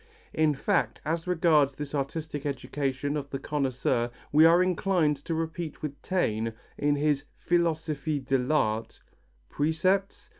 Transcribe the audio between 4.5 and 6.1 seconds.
inclined to repeat with